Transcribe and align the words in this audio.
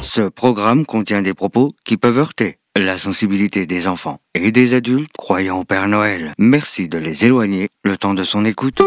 Ce 0.00 0.20
programme 0.28 0.84
contient 0.84 1.22
des 1.22 1.34
propos 1.34 1.74
qui 1.84 1.96
peuvent 1.96 2.18
heurter 2.18 2.58
la 2.76 2.98
sensibilité 2.98 3.66
des 3.66 3.88
enfants 3.88 4.18
et 4.34 4.52
des 4.52 4.74
adultes 4.74 5.12
croyant 5.16 5.60
au 5.60 5.64
Père 5.64 5.88
Noël. 5.88 6.32
Merci 6.38 6.88
de 6.88 6.98
les 6.98 7.24
éloigner 7.24 7.68
le 7.84 7.96
temps 7.96 8.14
de 8.14 8.22
son 8.22 8.44
écoute. 8.44 8.80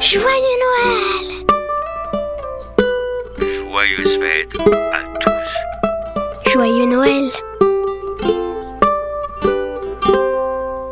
Joyeux 0.00 0.58
Noël 0.64 1.46
Joyeuses 3.38 4.18
fêtes 4.18 4.56
à 4.92 5.02
tous. 5.20 6.52
Joyeux 6.52 6.86
Noël 6.86 7.30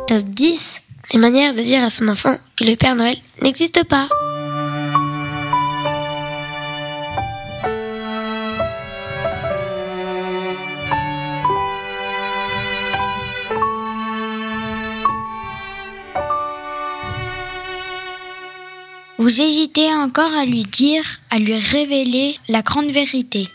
Top 0.07 0.23
10 0.23 0.81
Les 1.13 1.19
manières 1.19 1.55
de 1.55 1.61
dire 1.61 1.83
à 1.83 1.89
son 1.89 2.09
enfant 2.09 2.35
que 2.57 2.65
le 2.65 2.75
Père 2.75 2.95
Noël 2.95 3.17
n'existe 3.41 3.83
pas. 3.85 4.09
Vous 19.19 19.41
hésitez 19.41 19.93
encore 19.93 20.33
à 20.33 20.45
lui 20.45 20.63
dire, 20.63 21.03
à 21.31 21.39
lui 21.39 21.55
révéler 21.55 22.37
la 22.49 22.61
grande 22.61 22.91
vérité, 22.91 23.47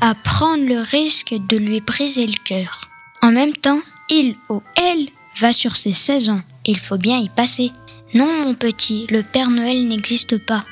à 0.00 0.14
prendre 0.14 0.64
le 0.64 0.80
risque 0.80 1.34
de 1.48 1.56
lui 1.56 1.80
briser 1.80 2.26
le 2.26 2.38
cœur. 2.44 2.90
En 3.22 3.32
même 3.32 3.54
temps, 3.54 3.80
il 4.10 4.36
ou 4.48 4.62
elle 4.76 5.06
va 5.38 5.52
sur 5.52 5.76
ses 5.76 5.92
16 5.92 6.28
ans. 6.28 6.42
Il 6.64 6.78
faut 6.78 6.98
bien 6.98 7.18
y 7.18 7.28
passer. 7.28 7.72
Non, 8.14 8.26
mon 8.44 8.54
petit, 8.54 9.06
le 9.10 9.22
Père 9.22 9.50
Noël 9.50 9.88
n'existe 9.88 10.38
pas. 10.38 10.64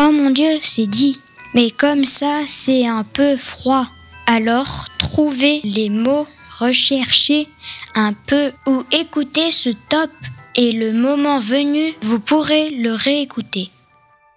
Oh 0.00 0.10
mon 0.10 0.30
Dieu, 0.30 0.58
c'est 0.60 0.86
dit. 0.86 1.20
Mais 1.54 1.70
comme 1.70 2.04
ça, 2.04 2.40
c'est 2.46 2.86
un 2.86 3.04
peu 3.04 3.36
froid. 3.36 3.86
Alors, 4.26 4.86
trouvez 4.98 5.60
les 5.64 5.88
mots, 5.90 6.26
recherchez 6.58 7.48
un 7.94 8.12
peu 8.12 8.52
ou 8.66 8.82
écoutez 8.90 9.50
ce 9.50 9.70
top 9.88 10.10
et 10.56 10.72
le 10.72 10.92
moment 10.92 11.38
venu, 11.38 11.94
vous 12.02 12.20
pourrez 12.20 12.70
le 12.70 12.92
réécouter. 12.92 13.70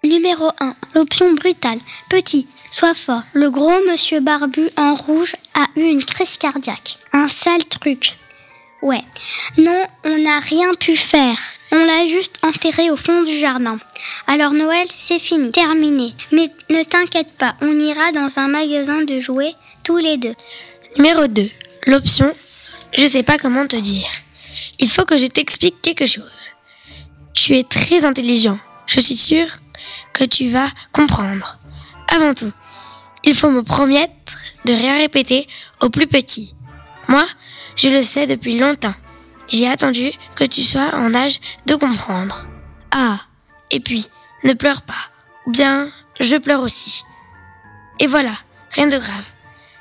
Numéro 0.04 0.50
1. 0.60 0.74
L'option 0.94 1.32
brutale. 1.34 1.78
Petit, 2.08 2.46
sois 2.70 2.94
fort. 2.94 3.22
Le 3.32 3.50
gros 3.50 3.78
monsieur 3.88 4.20
barbu 4.20 4.68
en 4.76 4.94
rouge 4.94 5.36
a 5.54 5.66
eu 5.76 5.82
une 5.82 6.04
crise 6.04 6.36
cardiaque. 6.36 6.98
Un 7.12 7.28
sale 7.28 7.64
truc. 7.64 8.16
Ouais. 8.82 9.02
Non, 9.56 9.84
on 10.04 10.18
n'a 10.18 10.40
rien 10.40 10.72
pu 10.74 10.96
faire. 10.96 11.36
On 11.72 11.84
l'a 11.84 12.06
juste 12.06 12.38
enterré 12.42 12.90
au 12.90 12.96
fond 12.96 13.22
du 13.24 13.38
jardin. 13.38 13.78
Alors 14.26 14.52
Noël, 14.52 14.86
c'est 14.90 15.18
fini, 15.18 15.50
terminé. 15.50 16.14
Mais 16.32 16.50
ne 16.70 16.82
t'inquiète 16.82 17.32
pas, 17.36 17.54
on 17.60 17.78
ira 17.78 18.12
dans 18.12 18.38
un 18.38 18.48
magasin 18.48 19.02
de 19.02 19.20
jouets 19.20 19.54
tous 19.82 19.98
les 19.98 20.16
deux. 20.16 20.34
Numéro 20.96 21.26
2. 21.26 21.50
L'option 21.86 22.34
Je 22.96 23.06
sais 23.06 23.22
pas 23.22 23.38
comment 23.38 23.66
te 23.66 23.76
dire. 23.76 24.08
Il 24.78 24.88
faut 24.88 25.04
que 25.04 25.18
je 25.18 25.26
t'explique 25.26 25.82
quelque 25.82 26.06
chose. 26.06 26.52
Tu 27.34 27.56
es 27.56 27.62
très 27.62 28.04
intelligent. 28.04 28.58
Je 28.86 29.00
suis 29.00 29.16
sûre 29.16 29.48
que 30.12 30.24
tu 30.24 30.48
vas 30.48 30.68
comprendre. 30.92 31.58
Avant 32.14 32.32
tout, 32.32 32.52
il 33.24 33.34
faut 33.34 33.50
me 33.50 33.62
promettre 33.62 34.38
de 34.64 34.72
rien 34.72 34.96
répéter 34.96 35.46
au 35.80 35.90
plus 35.90 36.06
petit. 36.06 36.54
Moi, 37.08 37.26
je 37.76 37.88
le 37.88 38.02
sais 38.02 38.26
depuis 38.26 38.58
longtemps. 38.58 38.94
J'ai 39.48 39.68
attendu 39.68 40.10
que 40.36 40.44
tu 40.44 40.62
sois 40.62 40.94
en 40.94 41.14
âge 41.14 41.40
de 41.66 41.74
comprendre. 41.74 42.46
Ah, 42.90 43.18
et 43.70 43.80
puis, 43.80 44.06
ne 44.44 44.52
pleure 44.52 44.82
pas. 44.82 45.10
Ou 45.46 45.52
bien, 45.52 45.88
je 46.20 46.36
pleure 46.36 46.60
aussi. 46.60 47.04
Et 47.98 48.06
voilà, 48.06 48.32
rien 48.72 48.86
de 48.86 48.98
grave. 48.98 49.24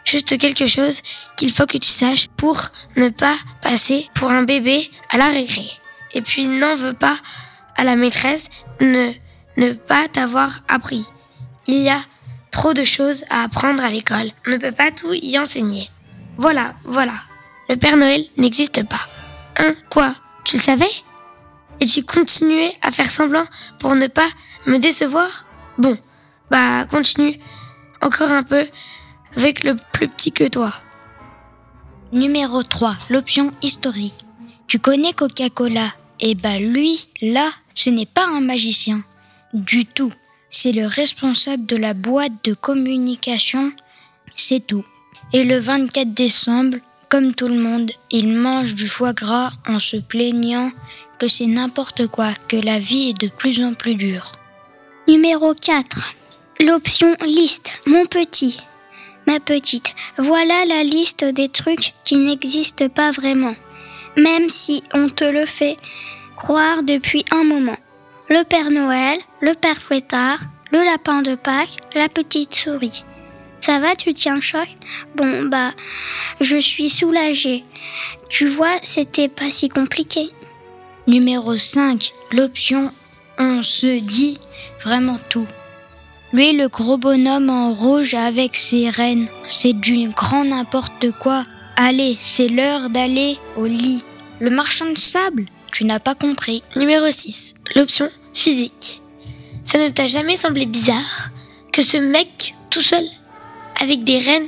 Juste 0.05 0.37
quelque 0.37 0.67
chose 0.67 1.01
qu'il 1.35 1.51
faut 1.51 1.65
que 1.65 1.77
tu 1.77 1.89
saches 1.89 2.29
pour 2.37 2.57
ne 2.95 3.09
pas 3.09 3.35
passer 3.61 4.09
pour 4.13 4.31
un 4.31 4.43
bébé 4.43 4.89
à 5.09 5.17
la 5.17 5.27
récré. 5.27 5.69
Et 6.13 6.21
puis, 6.21 6.47
n'en 6.47 6.75
veux 6.75 6.93
pas 6.93 7.17
à 7.75 7.83
la 7.83 7.95
maîtresse 7.95 8.49
ne, 8.79 9.11
ne 9.57 9.73
pas 9.73 10.07
t'avoir 10.07 10.61
appris. 10.69 11.05
Il 11.67 11.81
y 11.81 11.89
a 11.89 11.99
trop 12.51 12.73
de 12.73 12.83
choses 12.83 13.25
à 13.29 13.43
apprendre 13.43 13.83
à 13.83 13.89
l'école. 13.89 14.31
On 14.47 14.51
ne 14.51 14.57
peut 14.57 14.71
pas 14.71 14.91
tout 14.91 15.13
y 15.13 15.37
enseigner. 15.37 15.89
Voilà, 16.37 16.73
voilà. 16.83 17.13
Le 17.69 17.75
Père 17.75 17.97
Noël 17.97 18.25
n'existe 18.37 18.87
pas. 18.87 19.07
Hein 19.59 19.73
Quoi 19.89 20.15
Tu 20.45 20.55
le 20.55 20.61
savais? 20.61 20.85
Et 21.79 21.85
tu 21.85 22.03
continuais 22.03 22.73
à 22.81 22.91
faire 22.91 23.09
semblant 23.09 23.45
pour 23.79 23.95
ne 23.95 24.07
pas 24.07 24.27
me 24.65 24.77
décevoir? 24.77 25.47
Bon, 25.77 25.97
bah 26.49 26.85
continue 26.85 27.39
encore 28.01 28.31
un 28.31 28.43
peu 28.43 28.65
avec 29.35 29.63
le 29.63 29.75
plus 29.93 30.07
petit 30.07 30.31
que 30.31 30.47
toi. 30.47 30.71
Numéro 32.11 32.63
3. 32.63 32.95
L'option 33.09 33.51
historique. 33.61 34.25
Tu 34.67 34.79
connais 34.79 35.13
Coca-Cola? 35.13 35.93
Eh 36.19 36.35
bah 36.35 36.57
lui, 36.57 37.07
là, 37.21 37.49
ce 37.75 37.89
n'est 37.89 38.05
pas 38.05 38.25
un 38.25 38.41
magicien. 38.41 39.03
Du 39.53 39.85
tout. 39.85 40.11
C'est 40.49 40.71
le 40.71 40.87
responsable 40.87 41.65
de 41.65 41.75
la 41.75 41.93
boîte 41.93 42.43
de 42.43 42.53
communication. 42.53 43.71
C'est 44.35 44.65
tout. 44.65 44.85
Et 45.33 45.43
le 45.43 45.59
24 45.59 46.13
décembre, 46.13 46.77
comme 47.09 47.33
tout 47.33 47.47
le 47.47 47.59
monde, 47.59 47.91
il 48.11 48.29
mange 48.29 48.75
du 48.75 48.87
foie 48.87 49.13
gras 49.13 49.51
en 49.67 49.79
se 49.79 49.97
plaignant 49.97 50.71
que 51.19 51.27
c'est 51.27 51.47
n'importe 51.47 52.07
quoi, 52.07 52.29
que 52.47 52.57
la 52.57 52.79
vie 52.79 53.09
est 53.09 53.21
de 53.21 53.27
plus 53.27 53.63
en 53.63 53.73
plus 53.73 53.95
dure. 53.95 54.31
Numéro 55.07 55.53
4. 55.53 56.13
L'option 56.61 57.15
liste. 57.25 57.73
Mon 57.85 58.05
petit. 58.05 58.59
Ma 59.25 59.39
petite. 59.39 59.93
Voilà 60.17 60.65
la 60.65 60.83
liste 60.83 61.25
des 61.25 61.49
trucs 61.49 61.93
qui 62.03 62.17
n'existent 62.17 62.89
pas 62.89 63.11
vraiment. 63.11 63.55
Même 64.15 64.49
si 64.49 64.83
on 64.93 65.09
te 65.09 65.25
le 65.25 65.45
fait 65.45 65.77
croire 66.37 66.83
depuis 66.83 67.25
un 67.31 67.43
moment. 67.43 67.77
Le 68.29 68.43
Père 68.43 68.71
Noël, 68.71 69.17
le 69.41 69.53
Père 69.53 69.81
Fouettard, 69.81 70.39
le 70.71 70.83
lapin 70.83 71.21
de 71.21 71.35
Pâques, 71.35 71.77
la 71.95 72.09
petite 72.09 72.55
souris. 72.55 73.03
Ça 73.67 73.79
va, 73.79 73.97
tu 73.97 74.13
tiens 74.13 74.39
choc? 74.39 74.65
Bon, 75.17 75.43
bah, 75.43 75.73
je 76.39 76.55
suis 76.55 76.89
soulagée. 76.89 77.65
Tu 78.29 78.47
vois, 78.47 78.79
c'était 78.81 79.27
pas 79.27 79.51
si 79.51 79.67
compliqué. 79.67 80.29
Numéro 81.05 81.57
5. 81.57 82.13
L'option 82.31 82.89
on 83.37 83.63
se 83.63 83.99
dit 83.99 84.37
vraiment 84.81 85.19
tout. 85.27 85.47
Lui, 86.31 86.53
le 86.53 86.69
gros 86.69 86.97
bonhomme 86.97 87.49
en 87.49 87.73
rouge 87.73 88.13
avec 88.13 88.55
ses 88.55 88.89
rennes, 88.89 89.27
c'est 89.45 89.77
du 89.77 90.07
grand 90.11 90.45
n'importe 90.45 91.11
quoi. 91.19 91.43
Allez, 91.75 92.15
c'est 92.17 92.47
l'heure 92.47 92.89
d'aller 92.89 93.37
au 93.57 93.65
lit. 93.65 94.01
Le 94.39 94.49
marchand 94.49 94.89
de 94.89 94.97
sable, 94.97 95.45
tu 95.73 95.83
n'as 95.83 95.99
pas 95.99 96.15
compris. 96.15 96.63
Numéro 96.77 97.11
6. 97.11 97.55
L'option 97.75 98.09
physique. 98.33 99.01
Ça 99.65 99.77
ne 99.77 99.89
t'a 99.89 100.07
jamais 100.07 100.37
semblé 100.37 100.65
bizarre 100.65 101.31
que 101.73 101.81
ce 101.81 101.97
mec 101.97 102.55
tout 102.69 102.81
seul, 102.81 103.03
avec 103.79 104.03
des 104.03 104.19
reines 104.19 104.47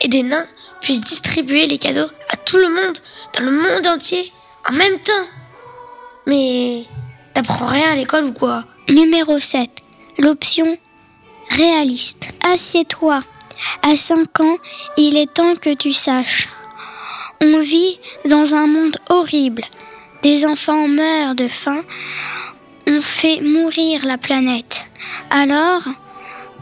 et 0.00 0.08
des 0.08 0.22
nains, 0.22 0.46
puisse 0.80 1.00
distribuer 1.00 1.66
les 1.66 1.78
cadeaux 1.78 2.10
à 2.28 2.36
tout 2.36 2.58
le 2.58 2.68
monde, 2.68 2.98
dans 3.34 3.44
le 3.44 3.50
monde 3.50 3.86
entier, 3.86 4.32
en 4.68 4.72
même 4.74 4.98
temps 5.00 5.26
Mais 6.26 6.84
t'apprends 7.34 7.66
rien 7.66 7.92
à 7.92 7.96
l'école 7.96 8.24
ou 8.24 8.32
quoi? 8.32 8.64
Numéro 8.88 9.38
7. 9.38 9.68
L'option 10.18 10.76
réaliste. 11.50 12.30
Assieds-toi. 12.44 13.20
À 13.82 13.96
5 13.96 14.40
ans, 14.40 14.56
il 14.96 15.16
est 15.16 15.32
temps 15.32 15.54
que 15.56 15.74
tu 15.74 15.92
saches. 15.92 16.48
On 17.40 17.60
vit 17.60 17.98
dans 18.24 18.54
un 18.54 18.66
monde 18.66 18.96
horrible. 19.10 19.62
Des 20.22 20.44
enfants 20.46 20.88
meurent 20.88 21.34
de 21.34 21.48
faim. 21.48 21.82
On 22.86 23.00
fait 23.00 23.40
mourir 23.40 24.04
la 24.04 24.18
planète. 24.18 24.86
Alors, 25.30 25.82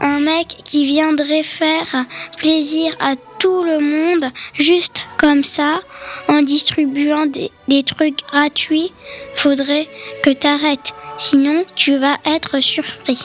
un 0.01 0.19
mec 0.19 0.47
qui 0.63 0.85
viendrait 0.85 1.43
faire 1.43 2.05
plaisir 2.37 2.93
à 2.99 3.15
tout 3.39 3.63
le 3.63 3.79
monde 3.79 4.31
juste 4.53 5.05
comme 5.17 5.43
ça 5.43 5.81
en 6.27 6.41
distribuant 6.41 7.25
des, 7.25 7.51
des 7.67 7.83
trucs 7.83 8.19
gratuits. 8.31 8.91
Faudrait 9.35 9.87
que 10.23 10.31
t'arrêtes, 10.31 10.93
sinon 11.17 11.63
tu 11.75 11.97
vas 11.97 12.17
être 12.25 12.59
surpris. 12.59 13.19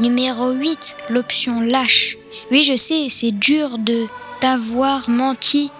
Numéro 0.00 0.50
8, 0.50 0.96
l'option 1.10 1.60
lâche. 1.60 2.16
Oui, 2.50 2.64
je 2.64 2.76
sais, 2.76 3.08
c'est 3.08 3.30
dur 3.30 3.78
de 3.78 4.06
t'avoir 4.40 5.08
menti 5.08 5.70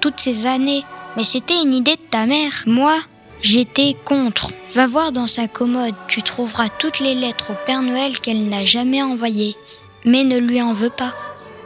toutes 0.00 0.20
ces 0.20 0.46
années, 0.46 0.84
mais 1.16 1.24
c'était 1.24 1.60
une 1.62 1.74
idée 1.74 1.96
de 1.96 2.10
ta 2.10 2.26
mère. 2.26 2.62
Moi, 2.66 2.96
j'étais 3.42 3.94
contre. 4.04 4.50
Va 4.74 4.86
voir 4.86 5.12
dans 5.12 5.26
sa 5.26 5.48
commode, 5.48 5.94
tu 6.08 6.22
trouveras 6.22 6.68
toutes 6.78 7.00
les 7.00 7.14
lettres 7.14 7.52
au 7.52 7.66
Père 7.66 7.82
Noël 7.82 8.18
qu'elle 8.20 8.48
n'a 8.48 8.64
jamais 8.64 9.02
envoyées. 9.02 9.56
Mais 10.04 10.24
ne 10.24 10.38
lui 10.38 10.60
en 10.60 10.72
veux 10.72 10.90
pas. 10.90 11.14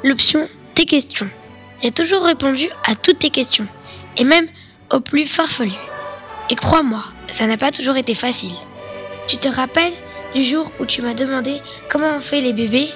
L'option 0.03 0.49
tes 0.75 0.87
questions. 0.87 1.29
J'ai 1.83 1.91
toujours 1.91 2.25
répondu 2.25 2.69
à 2.85 2.95
toutes 2.95 3.21
tes 3.21 3.31
questions, 3.31 3.67
et 4.17 4.25
même 4.25 4.47
aux 4.93 5.01
plus 5.01 5.27
farfelues. 5.27 5.73
Et 6.51 6.55
crois-moi, 6.55 7.03
ça 7.31 7.47
n'a 7.47 7.57
pas 7.57 7.71
toujours 7.71 7.97
été 7.97 8.15
facile. 8.15 8.53
Tu 9.27 9.37
te 9.37 9.49
rappelles 9.49 9.93
du 10.35 10.43
jour 10.43 10.71
où 10.81 10.87
tu 10.87 11.03
m'as 11.03 11.15
demandé 11.15 11.61
comment 11.89 12.17
on 12.17 12.21
fait 12.21 12.41
les 12.41 12.53
bébés? 12.53 12.89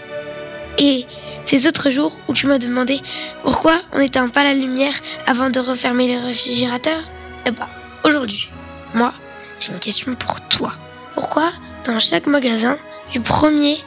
Et 0.78 1.06
ces 1.44 1.66
autres 1.66 1.90
jours 1.90 2.18
où 2.28 2.32
tu 2.32 2.46
m'as 2.46 2.58
demandé 2.58 3.00
pourquoi 3.42 3.80
on 3.92 3.98
n'éteint 3.98 4.28
pas 4.28 4.44
la 4.44 4.54
lumière 4.54 4.94
avant 5.26 5.50
de 5.50 5.60
refermer 5.60 6.12
le 6.12 6.26
réfrigérateur 6.26 7.00
Eh 7.46 7.52
bah, 7.52 7.68
aujourd'hui, 8.04 8.48
moi, 8.94 9.12
j'ai 9.58 9.72
une 9.72 9.80
question 9.80 10.14
pour 10.14 10.40
toi. 10.48 10.72
Pourquoi 11.14 11.50
dans 11.84 11.98
chaque 11.98 12.26
magasin, 12.26 12.76
du 13.12 13.20
1er 13.20 13.78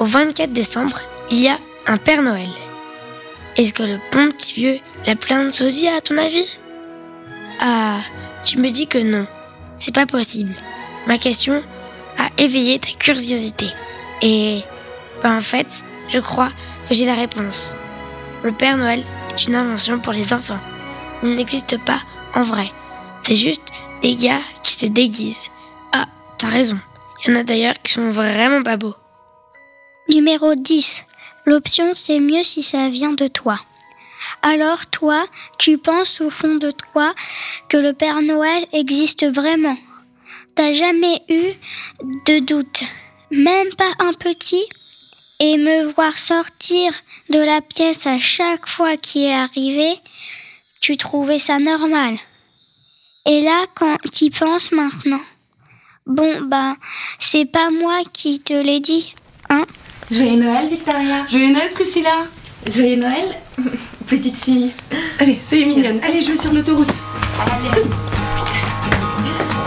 au 0.00 0.04
24 0.04 0.52
décembre, 0.52 0.98
il 1.30 1.40
y 1.40 1.48
a 1.48 1.58
un 1.86 1.98
Père 1.98 2.22
Noël? 2.22 2.48
Est-ce 3.56 3.72
que 3.72 3.82
le 3.82 4.00
bon 4.10 4.30
petit 4.30 4.54
vieux 4.54 4.78
a 5.06 5.14
plein 5.14 5.44
de 5.44 5.50
sosie 5.50 5.86
à 5.86 6.00
ton 6.00 6.18
avis? 6.18 6.58
Ah, 7.60 7.98
tu 8.44 8.58
me 8.58 8.68
dis 8.68 8.86
que 8.86 8.98
non, 8.98 9.26
c'est 9.76 9.94
pas 9.94 10.06
possible. 10.06 10.54
Ma 11.06 11.18
question 11.18 11.62
a 12.18 12.28
éveillé 12.38 12.78
ta 12.78 12.90
curiosité. 12.98 13.66
Et, 14.22 14.62
ben 15.22 15.36
en 15.36 15.40
fait, 15.40 15.84
je 16.08 16.18
crois 16.18 16.48
que 16.88 16.94
j'ai 16.94 17.06
la 17.06 17.14
réponse. 17.14 17.74
Le 18.42 18.52
Père 18.52 18.76
Noël 18.76 19.04
est 19.30 19.46
une 19.46 19.54
invention 19.54 20.00
pour 20.00 20.12
les 20.12 20.32
enfants. 20.32 20.60
Il 21.22 21.34
n'existe 21.34 21.78
pas 21.84 22.00
en 22.34 22.42
vrai. 22.42 22.70
C'est 23.22 23.36
juste 23.36 23.62
des 24.04 24.16
gars 24.16 24.42
qui 24.62 24.74
se 24.74 24.84
déguisent. 24.84 25.50
Ah, 25.92 26.04
t'as 26.36 26.48
raison. 26.48 26.78
Il 27.22 27.30
y 27.30 27.34
en 27.34 27.40
a 27.40 27.42
d'ailleurs 27.42 27.80
qui 27.82 27.92
sont 27.92 28.10
vraiment 28.10 28.62
pas 28.62 28.76
beaux. 28.76 28.94
Numéro 30.10 30.54
10. 30.54 31.04
L'option 31.46 31.94
c'est 31.94 32.20
mieux 32.20 32.42
si 32.42 32.62
ça 32.62 32.90
vient 32.90 33.14
de 33.14 33.28
toi. 33.28 33.58
Alors 34.42 34.84
toi, 34.90 35.24
tu 35.58 35.78
penses 35.78 36.20
au 36.20 36.28
fond 36.28 36.56
de 36.56 36.70
toi 36.70 37.14
que 37.70 37.78
le 37.78 37.94
Père 37.94 38.20
Noël 38.20 38.66
existe 38.74 39.24
vraiment. 39.24 39.78
T'as 40.54 40.74
jamais 40.74 41.22
eu 41.30 41.52
de 42.26 42.40
doute, 42.40 42.82
même 43.30 43.74
pas 43.74 43.92
un 44.00 44.12
petit, 44.12 44.66
et 45.40 45.56
me 45.56 45.92
voir 45.92 46.18
sortir 46.18 46.92
de 47.30 47.38
la 47.38 47.62
pièce 47.62 48.06
à 48.06 48.18
chaque 48.18 48.66
fois 48.66 48.98
qu'il 48.98 49.22
est 49.22 49.34
arrivé, 49.34 49.94
tu 50.82 50.98
trouvais 50.98 51.38
ça 51.38 51.58
normal. 51.58 52.18
Et 53.26 53.40
là, 53.40 53.64
quand 53.74 53.96
tu 54.12 54.28
penses 54.30 54.70
maintenant, 54.72 55.20
bon 56.06 56.42
bah, 56.42 56.74
c'est 57.18 57.46
pas 57.46 57.70
moi 57.70 58.02
qui 58.12 58.40
te 58.40 58.52
l'ai 58.52 58.80
dit, 58.80 59.14
hein? 59.48 59.62
Joyeux 60.10 60.42
Noël, 60.42 60.68
Victoria. 60.68 61.26
Joyeux 61.30 61.52
Noël, 61.54 61.70
Priscilla. 61.72 62.26
Joyeux 62.66 62.96
Noël, 62.96 63.34
petite 64.06 64.36
fille. 64.36 64.72
Allez, 65.18 65.38
c'est 65.42 65.64
mignonne. 65.64 66.00
Allez, 66.02 66.20
je 66.20 66.32
vais 66.32 66.36
sur 66.36 66.52
l'autoroute. 66.52 66.92
Allez, 67.40 67.82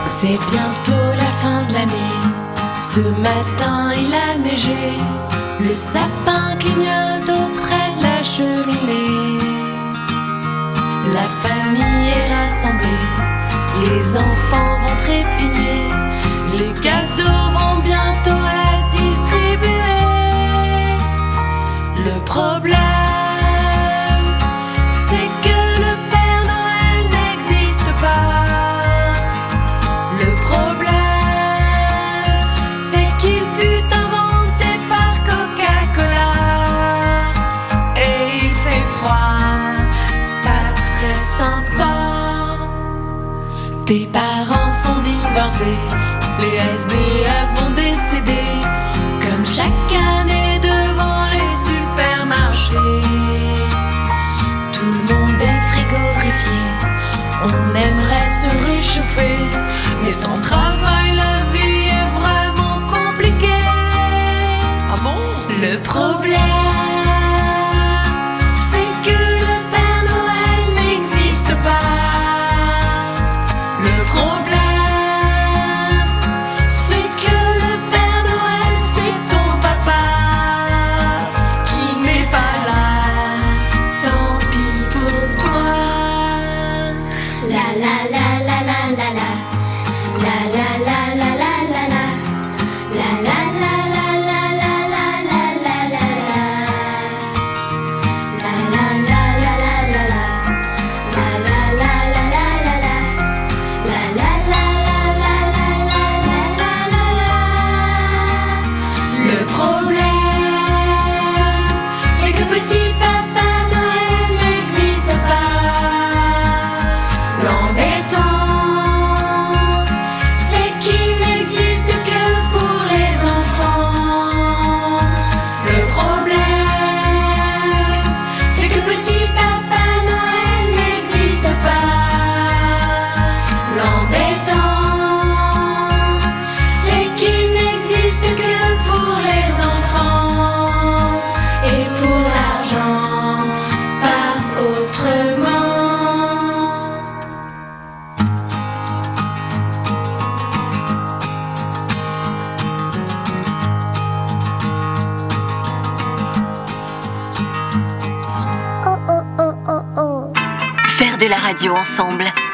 C'est 0.08 0.38
bientôt 0.52 1.08
la 1.16 1.32
fin 1.42 1.64
de 1.68 1.74
l'année. 1.74 2.14
Ce 2.94 3.00
matin, 3.00 3.92
il 3.98 4.14
a 4.14 4.38
neigé. 4.38 4.94
Le 5.62 5.74
sapin 5.74 6.56
clignote 6.60 7.28
auprès 7.28 7.92
de 7.98 8.04
la 8.04 8.22
cheminée. 8.22 9.40
La 11.12 11.24
famille 11.42 11.82
est 11.82 12.34
rassemblée. 12.36 13.37
Les 13.86 14.16
enfants 14.16 14.97
les 45.66 46.56
SDF 46.80 47.48
vont 47.56 47.72
décéder. 47.72 48.50
Comme 49.22 49.46
chaque 49.46 49.94
année 49.94 50.60
devant 50.62 51.26
les 51.34 51.52
supermarchés. 51.68 53.02
Tout 54.74 54.92
le 54.98 55.02
monde 55.10 55.42
est 55.42 55.62
frigorifié. 55.72 56.62
On 57.44 57.76
aimerait 57.76 58.32
se 58.42 58.50
réchauffer, 58.68 59.38
mais 60.04 60.12
sans 60.12 60.40
travail, 60.42 61.16
la 61.16 61.36
vie 61.54 61.88
est 61.88 62.10
vraiment 62.20 62.80
compliquée. 62.88 63.64
Ah 64.94 64.98
bon? 65.04 65.20
Le 65.62 65.80
problème, 65.82 66.57